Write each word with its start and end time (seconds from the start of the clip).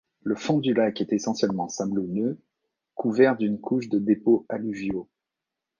Le 0.23 0.33
fond 0.35 0.57
du 0.57 0.73
lac 0.73 0.99
est 0.99 1.13
essentiellement 1.13 1.69
sablonneux 1.69 2.39
couvert 2.95 3.37
d'une 3.37 3.61
couche 3.61 3.87
de 3.87 3.99
dépôts 3.99 4.47
alluviaux. 4.49 5.07